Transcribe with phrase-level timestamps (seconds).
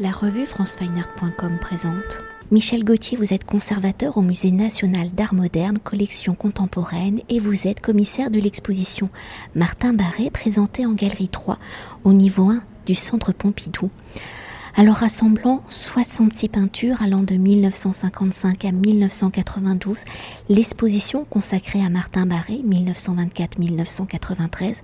[0.00, 2.22] La revue francefineart.com présente.
[2.52, 7.80] Michel Gauthier, vous êtes conservateur au Musée national d'art moderne, collection contemporaine, et vous êtes
[7.80, 9.10] commissaire de l'exposition
[9.56, 11.58] Martin Barré, présentée en Galerie 3,
[12.04, 13.90] au niveau 1 du Centre Pompidou
[14.76, 20.04] alors rassemblant 66 peintures allant de 1955 à 1992,
[20.48, 24.82] l'exposition consacrée à Martin Barré 1924-1993,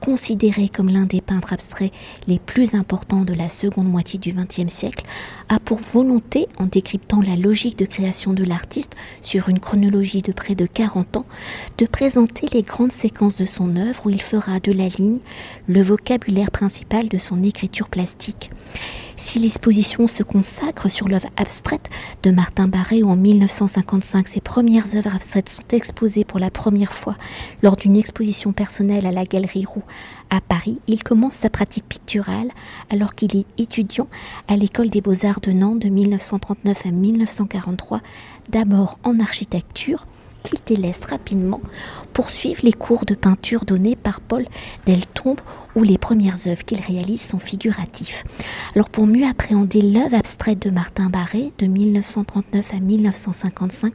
[0.00, 1.92] considérée comme l'un des peintres abstraits
[2.26, 5.04] les plus importants de la seconde moitié du XXe siècle,
[5.48, 10.32] a pour volonté, en décryptant la logique de création de l'artiste sur une chronologie de
[10.32, 11.26] près de 40 ans,
[11.78, 15.20] de présenter les grandes séquences de son œuvre où il fera de la ligne
[15.68, 18.50] le vocabulaire principal de son écriture plastique.
[19.18, 21.88] Si l'exposition se consacre sur l'œuvre abstraite
[22.22, 26.92] de Martin Barré, où en 1955 ses premières œuvres abstraites sont exposées pour la première
[26.92, 27.16] fois
[27.62, 29.84] lors d'une exposition personnelle à la Galerie Roux
[30.28, 32.50] à Paris, il commence sa pratique picturale
[32.90, 34.08] alors qu'il est étudiant
[34.48, 38.00] à l'école des beaux-arts de Nantes de 1939 à 1943,
[38.50, 40.06] d'abord en architecture,
[40.42, 41.62] qu'il délaisse rapidement
[42.12, 44.44] pour suivre les cours de peinture donnés par Paul
[44.84, 45.40] Deltombe
[45.76, 48.24] où les premières œuvres qu'il réalise sont figuratives.
[48.74, 53.92] Alors pour mieux appréhender l'œuvre abstraite de Martin Barré de 1939 à 1955,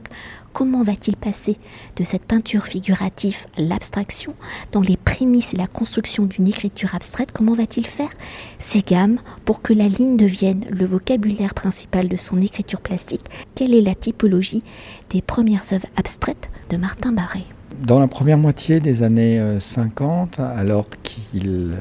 [0.52, 1.58] comment va-t-il passer
[1.96, 4.34] de cette peinture figurative l'abstraction
[4.70, 7.32] dans les prémices et la construction d'une écriture abstraite?
[7.32, 8.10] Comment va-t-il faire
[8.58, 13.26] ses gammes pour que la ligne devienne le vocabulaire principal de son écriture plastique?
[13.56, 14.62] Quelle est la typologie
[15.10, 17.44] des premières œuvres abstraites de Martin Barré?
[17.80, 21.76] Dans la première moitié des années 50, euh, alors qu'il euh,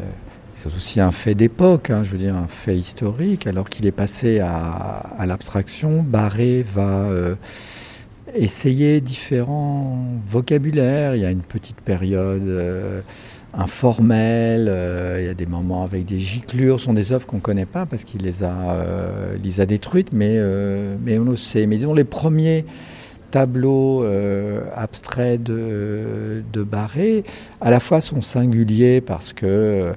[0.55, 3.47] c'est aussi un fait d'époque, hein, je veux dire un fait historique.
[3.47, 7.35] Alors qu'il est passé à, l'abstraction, Barré va euh,
[8.35, 11.15] essayer différents vocabulaires.
[11.15, 13.03] Il y a une petite période
[13.55, 14.71] informelle,
[15.19, 16.79] il y a des moments avec des giclures.
[16.79, 18.85] Ce sont des œuvres qu'on ne connaît pas parce qu'il les a,
[19.43, 20.39] les a détruites, mais,
[21.03, 21.65] mais on le sait.
[21.65, 22.65] Mais disons les premiers
[23.31, 27.23] tableaux euh, abstraits de, Barré,
[27.59, 29.93] à la fois sont singuliers parce que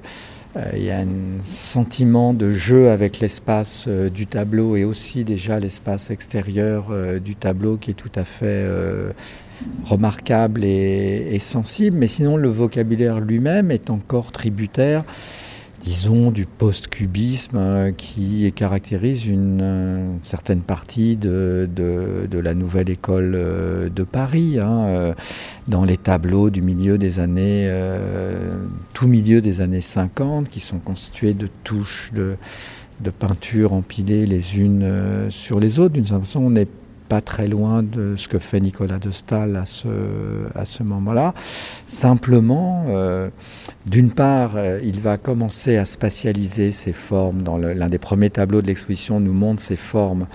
[0.57, 5.23] euh, il y a un sentiment de jeu avec l'espace euh, du tableau et aussi
[5.25, 6.85] déjà l'espace extérieur
[7.19, 8.65] du tableau qui est tout à fait
[9.85, 11.97] remarquable et, sensible.
[11.97, 15.03] Mais sinon, le vocabulaire lui-même est encore tributaire
[15.85, 23.33] disons, du post-cubisme euh, qui caractérise une, euh, certaine partie de, de, la nouvelle école
[23.35, 25.13] euh, de Paris, hein,
[25.67, 27.71] dans les tableaux du milieu des années,
[28.93, 32.35] tout milieu des années 50, qui sont constitués de touches de,
[32.99, 35.93] de peinture empilées les unes sur les autres.
[35.93, 36.55] D'une certaine façon, on
[37.07, 39.87] pas très loin de ce que fait Nicolas de Stahl à ce,
[40.53, 41.33] à ce moment-là.
[41.87, 43.29] Simplement, euh,
[43.85, 47.43] d'une part, euh, il va commencer à spatialiser ses formes.
[47.43, 50.27] Dans l'un des premiers tableaux de l'exposition nous montre ces formes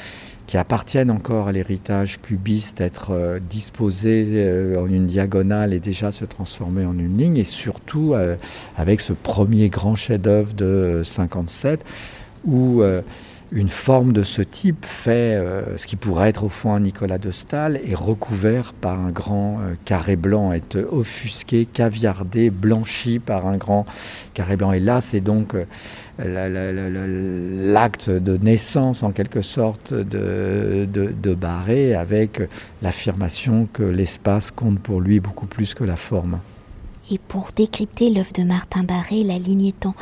[0.47, 6.25] qui appartiennent encore à l'héritage cubiste, être euh, disposées en une diagonale et déjà se
[6.25, 8.15] transformer en une ligne, et surtout
[8.77, 11.85] avec ce premier grand chef-d'œuvre de 57
[12.47, 12.83] où
[13.53, 17.19] une forme de ce type fait euh, ce qui pourrait être au fond un Nicolas
[17.19, 23.47] de Stahl est recouvert par un grand euh, carré blanc, est offusqué, caviardé, blanchi par
[23.47, 23.87] un grand
[24.35, 24.73] carré blanc.
[24.73, 25.65] Et là, c'est donc euh,
[27.73, 32.43] l'acte de naissance en quelque sorte de Barré avec
[32.83, 36.39] l'affirmation que l'espace compte pour lui beaucoup plus que la forme.
[37.13, 39.95] Et pour décrypter l'œuvre de Martin Barré, la ligne étant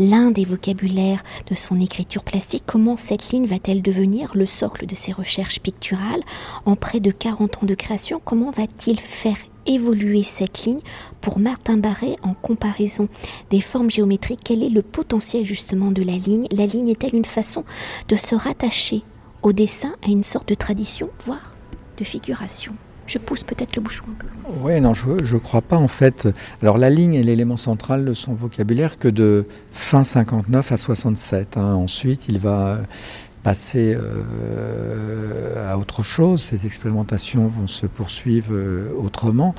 [0.00, 4.96] l'un des vocabulaires de son écriture plastique, comment cette ligne va-t-elle devenir le socle de
[4.96, 6.22] ses recherches picturales
[6.64, 8.20] en près de 40 ans de création?
[8.24, 10.80] Comment va-t-il faire évoluer cette ligne
[11.20, 13.08] pour Martin Barré en comparaison
[13.50, 14.40] des formes géométriques?
[14.44, 16.46] Quel est le potentiel justement de la ligne?
[16.50, 17.64] La ligne est-elle une façon
[18.08, 19.02] de se rattacher
[19.42, 21.54] au dessin, à une sorte de tradition, voire
[21.96, 22.74] de figuration?
[23.06, 24.04] Je pousse peut-être le bouchon.
[24.62, 26.28] Oui, non, je ne crois pas en fait.
[26.62, 31.56] Alors la ligne est l'élément central de son vocabulaire que de fin 59 à 67.
[31.56, 31.74] Hein.
[31.74, 32.80] Ensuite, il va
[33.42, 36.42] passer euh, à autre chose.
[36.42, 39.54] Ses expérimentations vont se poursuivre euh, autrement.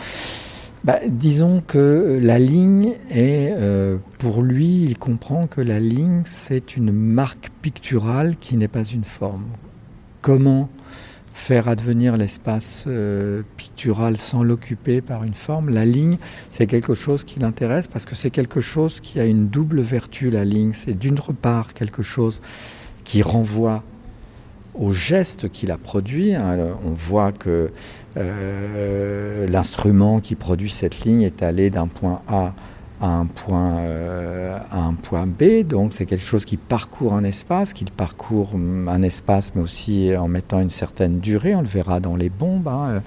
[0.83, 6.75] Bah, disons que la ligne est, euh, pour lui, il comprend que la ligne, c'est
[6.75, 9.45] une marque picturale qui n'est pas une forme.
[10.21, 10.69] Comment
[11.37, 15.69] faire advenir l'espace euh, pictural sans l'occuper par une forme.
[15.69, 16.17] La ligne,
[16.49, 20.31] c'est quelque chose qui l'intéresse parce que c'est quelque chose qui a une double vertu,
[20.31, 20.71] la ligne.
[20.73, 22.41] C'est d'une part quelque chose
[23.05, 23.83] qui renvoie
[24.73, 26.33] au geste qu'il a produit.
[26.33, 26.57] Hein.
[26.83, 27.69] On voit que
[28.17, 32.55] euh, l'instrument qui produit cette ligne est allé d'un point A
[32.99, 35.63] à un point, euh, un point B.
[35.63, 40.27] Donc c'est quelque chose qui parcourt un espace, qui parcourt un espace, mais aussi en
[40.27, 41.55] mettant une certaine durée.
[41.55, 43.01] On le verra dans les bombes, hein,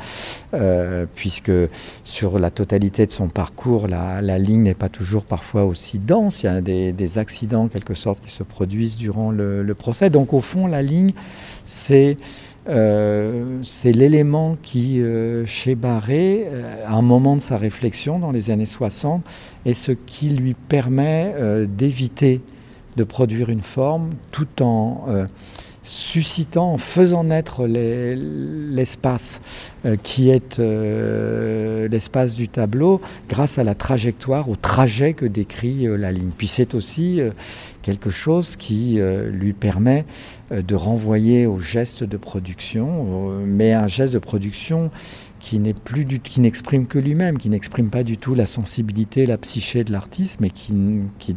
[0.54, 1.52] euh, puisque
[2.04, 6.42] sur la totalité de son parcours, la, ligne n'est pas toujours parfois aussi dense.
[6.42, 10.10] Il y a des, accidents, en quelque sorte, qui se produisent durant le, le procès.
[10.10, 11.12] Donc au fond, la ligne,
[11.64, 12.16] c'est
[12.68, 18.32] euh, c'est l'élément qui, euh, chez Barré, euh, à un moment de sa réflexion dans
[18.32, 19.22] les années 60,
[19.64, 21.34] est ce qui lui permet
[21.68, 22.40] d'éviter
[22.96, 25.04] de produire une forme tout en
[25.82, 29.42] suscitant, en faisant naître l'espace
[30.02, 36.30] qui est l'espace du tableau grâce à la trajectoire, au trajet que décrit la ligne.
[36.36, 37.20] Puis c'est aussi
[37.82, 39.00] quelque chose qui
[39.32, 40.04] lui permet
[40.52, 44.90] euh, de renvoyer au geste de production, mais un geste de production
[45.38, 49.26] qui n'est plus du, qui n'exprime que lui-même, qui n'exprime pas du tout la sensibilité,
[49.26, 50.74] la psyché de l'artiste, mais qui,
[51.18, 51.34] qui,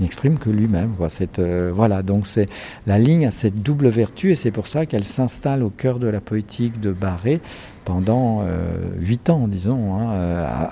[0.00, 0.92] n'exprime que lui-même.
[1.38, 2.46] Euh, voilà, donc c'est
[2.86, 6.06] la ligne a cette double vertu et c'est pour ça qu'elle s'installe au cœur de
[6.06, 7.40] la poétique de Barré
[7.84, 10.10] pendant euh, huit ans, disons, hein,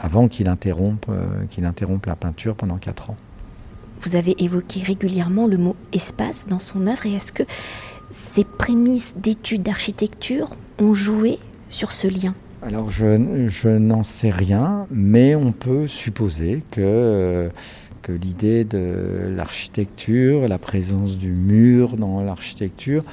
[0.00, 1.06] avant qu'il interrompe,
[1.50, 3.16] qu'il interrompe la peinture pendant quatre ans.
[4.04, 7.06] Vous avez évoqué régulièrement le mot espace dans son œuvre.
[7.06, 7.44] Et est-ce que
[8.10, 11.38] ces prémices d'études d'architecture ont joué
[11.70, 12.34] sur ce lien?
[12.62, 17.50] Alors je, n'en sais rien, mais on peut supposer que,
[18.02, 23.04] que l'idée de l'architecture, la présence du mur dans l'architecture,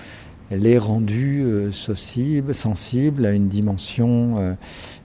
[0.52, 4.54] elle est rendue euh, sensible, à une dimension, euh,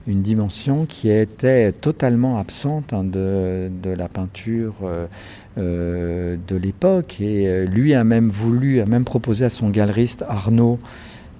[0.05, 4.73] une dimension qui était totalement absente hein, de, la peinture
[5.57, 7.21] euh, de l'époque.
[7.21, 10.79] Et lui a même voulu, a même proposé à son galeriste Arnaud,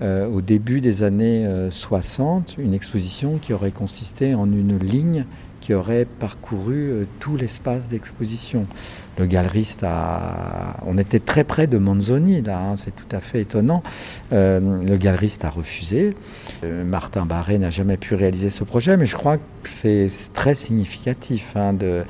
[0.01, 5.25] au début des années 60, une exposition qui aurait consisté en une ligne
[5.59, 8.67] qui aurait parcouru tout l'espace d'exposition
[9.17, 10.77] le galeriste a.
[10.85, 13.83] On était très près de Manzoni, là, hein, c'est tout à fait étonnant.
[14.31, 16.15] Euh, le galeriste a refusé.
[16.63, 20.55] Euh, Martin Barré n'a jamais pu réaliser ce projet, mais je crois que c'est très
[20.55, 22.03] significatif hein, de,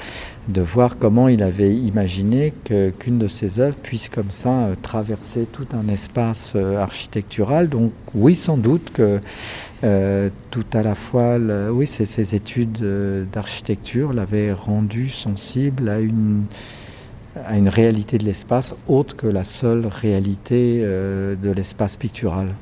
[0.50, 5.48] de voir comment il avait imaginé qu'une de ses œuvres puisse comme ça euh, traverser
[5.52, 7.70] tout un espace architectural.
[7.70, 9.20] Donc, oui, sans doute que.
[10.52, 11.38] tout à la fois,
[11.72, 12.84] oui, ces études
[13.32, 16.46] d'architecture l'avaient rendu sensible à une,
[17.46, 22.54] à une réalité de l'espace autre que la seule réalité euh, de l'espace pictural.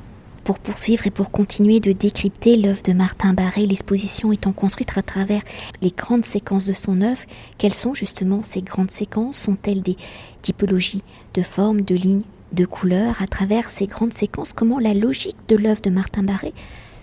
[0.44, 5.01] Pour poursuivre et pour continuer de décrypter l'œuvre de Martin Barré, l'exposition étant construite à
[5.01, 5.42] travers
[5.81, 7.24] les grandes séquences de son œuvre,
[7.57, 9.38] quelles sont justement ces grandes séquences?
[9.38, 9.98] Sont-elles des
[10.44, 12.22] typologies de formes, de lignes,
[12.54, 16.54] de couleurs À travers ces grandes séquences, comment la logique de l'œuvre de Martin Barré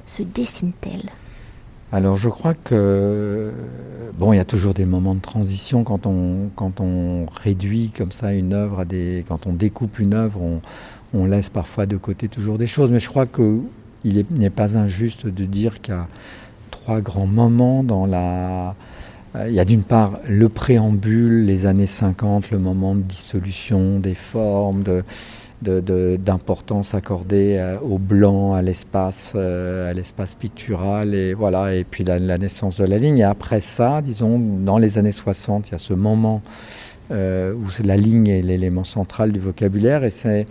[0.06, 1.10] se dessine-t-elle?
[1.92, 3.52] Alors je crois que
[4.18, 8.12] bon, il y a toujours des moments de transition quand on quand on réduit comme
[8.12, 10.40] ça une œuvre à des quand on découpe une œuvre,
[11.12, 12.90] on, laisse parfois de côté toujours des choses.
[12.90, 13.60] Mais je crois que
[14.04, 16.08] il n'est pas injuste de dire qu'il y a
[16.70, 18.74] trois grands moments dans la
[19.46, 24.14] il y a d'une part le préambule, les années 50, le moment de dissolution des
[24.14, 25.04] formes, de,
[25.62, 32.04] d'importance accordée euh, au blanc, à l'espace, euh, à l'espace pictural, et voilà, et puis
[32.04, 33.18] la, naissance de la ligne.
[33.18, 36.42] Et après ça, disons, dans les années 60, il y a ce moment
[37.10, 40.46] euh, où la ligne est l'élément central du vocabulaire, et c'est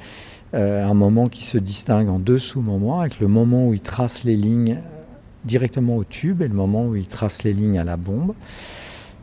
[0.53, 4.35] un moment qui se distingue en deux sous-moments, avec le moment où il trace les
[4.35, 4.79] lignes
[5.45, 8.33] directement au tube et le moment où il trace les lignes à la bombe.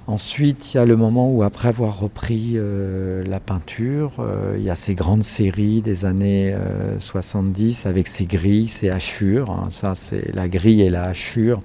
[0.08, 4.64] Ensuite, il y a le moment où, après avoir repris euh, la peinture, euh, il
[4.64, 6.56] y a ces grandes séries des années
[6.98, 9.50] 70 euh, avec ces grilles, ces hachures.
[9.50, 9.68] Hein.
[9.70, 11.60] ça, c'est la grille et la hachure.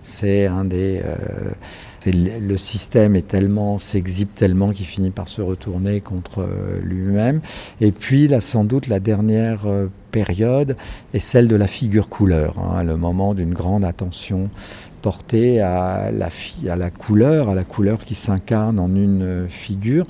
[0.00, 1.02] C'est un des.
[2.06, 6.48] le système est tellement, s'exhibe tellement qu'il finit par se retourner contre
[6.82, 7.40] lui-même.
[7.82, 9.66] Et puis, sans doute, la dernière
[10.10, 10.76] période
[11.14, 14.50] est celle de la figure couleur, hein, le moment d'une grande attention
[15.02, 20.06] porté à la, couleur, à la couleur qui s'incarne en une figure,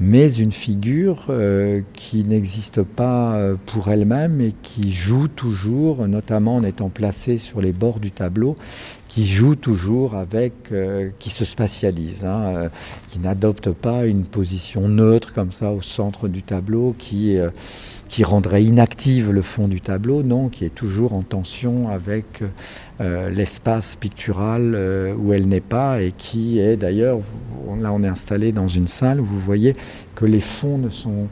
[0.00, 6.56] mais une figure euh, qui n'existe pas euh, pour elle-même et qui joue toujours, notamment
[6.56, 8.56] en étant placée sur les bords du tableau,
[9.14, 12.68] qui joue toujours avec, euh, qui se spatialise, hein,
[13.06, 17.38] qui n'adopte pas une position neutre comme ça au centre du tableau, qui
[18.14, 22.44] qui rendrait inactive le fond du tableau, non, qui est toujours en tension avec
[23.00, 27.18] euh, l'espace pictural euh, où elle n'est pas et qui est d'ailleurs,
[27.80, 29.74] là on est installé dans une salle où vous voyez
[30.14, 31.26] que les fonds ne sont,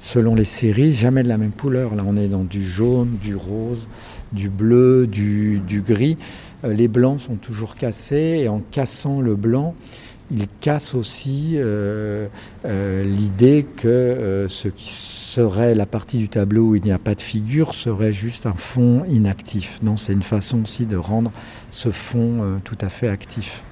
[0.00, 1.94] selon les séries, jamais de la même couleur.
[1.94, 3.86] Là on est dans du jaune, du rose,
[4.32, 6.16] du bleu, du, gris.
[6.64, 9.74] Euh, les blancs sont toujours cassés et en cassant le blanc,
[10.30, 12.28] il casse aussi euh,
[12.66, 17.14] euh, l'idée que ce qui serait la partie du tableau où il n'y a pas
[17.14, 19.78] de figure serait juste un fond inactif.
[19.82, 21.32] Non, c'est une façon aussi de rendre
[21.70, 23.62] ce fond tout à fait actif.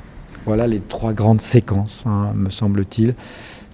[0.47, 3.15] Voilà les trois grandes séquences, hein, me semble-t-il,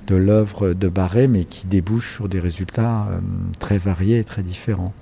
[0.09, 3.09] de l'œuvre de Barré, mais qui débouchent sur des résultats
[3.61, 4.93] très variés et très différents.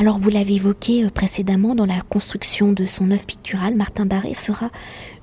[0.00, 4.70] Alors vous l'avez évoqué précédemment dans la construction de son œuvre picturale, Martin Barré fera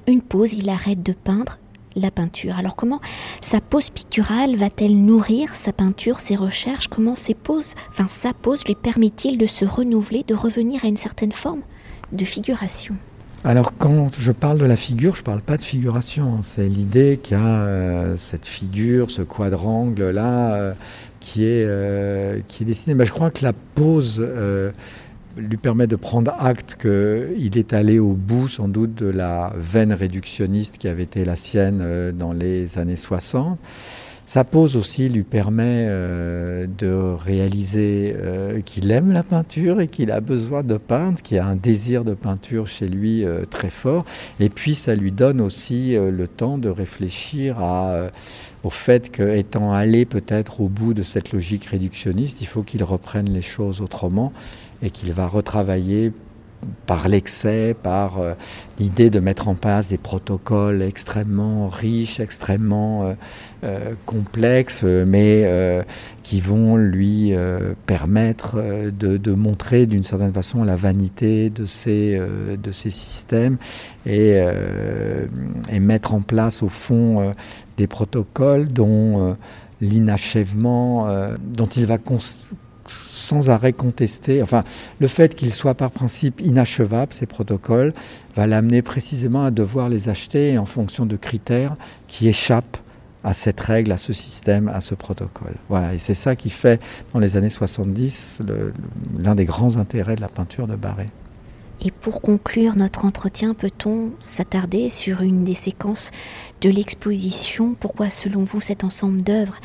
[0.06, 1.58] une pause, il arrête de peindre
[1.96, 2.60] la peinture.
[2.60, 3.02] Alors comment
[3.42, 6.90] sa pose picturale va-t-elle nourrir sa peinture, ses recherches?
[6.90, 10.96] Comment ses poses, enfin sa pose lui permet-il de se renouveler, de revenir à une
[10.96, 11.64] certaine forme
[12.12, 12.96] de figuration?
[13.48, 16.42] Alors quand je parle de la figure, je ne parle pas de figuration.
[16.42, 20.74] C'est l'idée qu'il y a euh, cette figure, ce quadrangle là, euh,
[21.22, 22.94] qui est euh, qui est dessiné.
[22.94, 24.22] Mais je crois que la pose
[25.38, 29.94] lui permet de prendre acte qu'il est allé au bout sans doute de la veine
[29.94, 33.58] réductionniste qui avait été la sienne dans les années 60.
[34.28, 40.12] Sa pose aussi lui permet euh, de réaliser euh, qu'il aime la peinture et qu'il
[40.12, 44.06] a besoin de peindre, qu'il a un désir de peinture chez lui très fort.
[44.42, 47.58] Et puis ça lui donne aussi le temps de réfléchir
[48.64, 53.30] au fait qu'étant allé peut-être au bout de cette logique réductionniste, il faut qu'il reprenne
[53.30, 54.34] les choses autrement
[54.82, 56.12] et qu'il va retravailler
[56.86, 58.34] par l'excès, par euh,
[58.80, 63.14] l'idée de mettre en place des protocoles extrêmement riches, extrêmement euh,
[63.64, 65.86] euh, complexes, mais
[66.24, 67.34] qui vont lui
[67.86, 68.62] permettre
[68.92, 72.20] de, montrer d'une certaine façon la vanité de ces,
[72.74, 73.58] systèmes
[74.06, 74.42] et,
[75.72, 77.34] et, mettre en place au fond
[77.78, 79.36] des protocoles dont
[79.80, 81.08] l'inachèvement,
[81.40, 81.98] dont il va
[82.90, 84.42] sans arrêt contesté.
[84.42, 84.64] Enfin,
[85.00, 87.94] le fait qu'ils soient par principe inachevables, ces protocoles,
[88.36, 91.76] va l'amener précisément à devoir les acheter en fonction de critères
[92.08, 92.78] qui échappent
[93.24, 95.56] à cette règle, à ce système, à ce protocole.
[95.70, 96.82] Voilà, et c'est ça qui fait,
[97.14, 98.42] dans les années 70,
[99.20, 101.08] l'un des grands intérêts de la peinture de Barré.
[101.86, 106.12] Et pour conclure notre entretien, peut-on s'attarder sur une des séquences
[106.62, 107.76] de l'exposition?
[107.80, 109.60] Pourquoi, selon vous, cet ensemble d'œuvres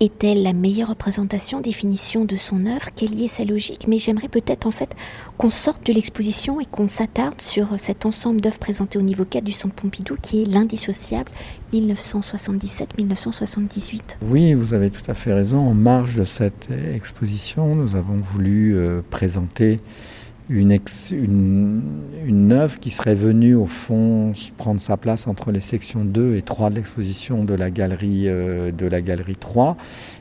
[0.00, 2.90] est-elle la meilleure représentation, définition de son œuvre?
[2.94, 3.86] Quelle y est sa logique?
[3.88, 4.94] Mais j'aimerais peut-être en fait
[5.36, 9.44] qu'on sorte de l'exposition et qu'on s'attarde sur cet ensemble d'œuvres présentées au niveau 4
[9.44, 11.30] du Centre Pompidou qui est l'indissociable
[11.72, 14.16] 1977-1978.
[14.22, 15.58] Oui, vous avez tout à fait raison.
[15.58, 19.78] En marge de cette exposition, nous avons voulu euh, présenter
[20.50, 26.42] une, œuvre qui serait venue au fond prendre sa place entre les sections 2 et
[26.42, 29.76] 3 de l'exposition de la galerie euh, de la galerie 3.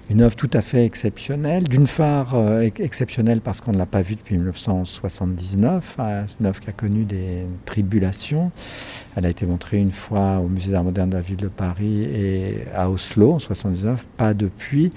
[0.10, 4.02] Une œuvre tout à fait exceptionnelle, d'une part euh, exceptionnelle parce qu'on ne l'a pas
[4.02, 8.52] vue depuis 1979, hein, une œuvre qui a connu des tribulations.
[9.16, 12.04] Elle a été montrée une fois au Musée d'art moderne de la ville de Paris
[12.04, 14.92] et à Oslo en 1979, pas depuis.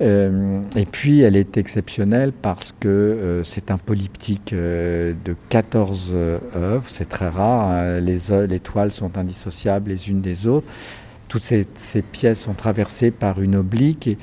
[0.00, 6.14] Euh, et puis, elle est exceptionnelle parce que euh, c'est un polyptyque euh, de 14
[6.56, 6.84] œuvres.
[6.86, 7.70] C'est très rare.
[7.70, 8.00] Hein.
[8.00, 10.66] Les, les, toiles sont indissociables les unes des autres.
[11.28, 14.18] Toutes ces, ces pièces sont traversées par une oblique et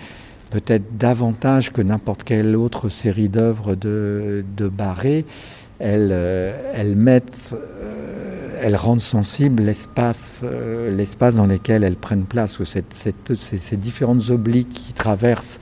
[0.50, 5.26] peut-être davantage que n'importe quelle autre série d'œuvres de, de Barré.
[5.80, 7.54] Elles mettent
[8.62, 14.74] elles rendent sensible l'espace, euh, l'espace dans lequel elles prennent place, cette, ces, différentes obliques
[14.74, 15.60] qui traversent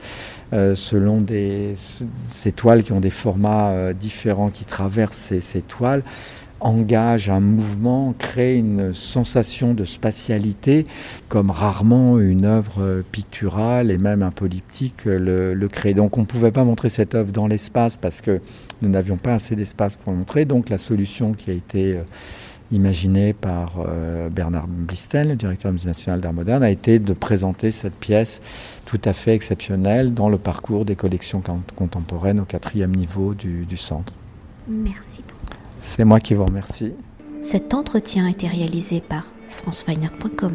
[0.52, 1.74] euh, selon des,
[2.28, 6.02] ces toiles qui ont des formats euh, différents, qui traversent ces, toiles,
[6.60, 10.86] engagent un mouvement, créent une sensation de spatialité
[11.28, 15.92] comme rarement une œuvre picturale et même un polyptyque le, le crée.
[15.92, 18.40] Donc on ne pouvait pas montrer cette œuvre dans l'espace parce que
[18.80, 20.46] nous n'avions pas assez d'espace pour montrer.
[20.46, 21.98] Donc la solution qui a été
[22.72, 27.12] imaginé par euh, Bernard Blistel, le directeur du Musée national d'art moderne, a été de
[27.12, 28.40] présenter cette pièce
[28.84, 31.42] tout à fait exceptionnelle dans le parcours des collections
[31.76, 34.12] contemporaines au quatrième niveau du, du centre.
[34.68, 35.22] Merci.
[35.80, 36.94] C'est moi qui vous remercie.
[37.42, 40.52] Cet entretien a été réalisé par franceweiner.com.